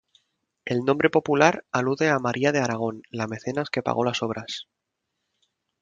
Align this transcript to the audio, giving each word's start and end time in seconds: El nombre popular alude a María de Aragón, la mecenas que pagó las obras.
El 0.65 0.79
nombre 0.83 1.11
popular 1.11 1.63
alude 1.71 2.09
a 2.09 2.17
María 2.17 2.51
de 2.51 2.57
Aragón, 2.57 3.03
la 3.11 3.27
mecenas 3.27 3.69
que 3.69 3.83
pagó 3.83 4.03
las 4.03 4.23
obras. 4.23 4.67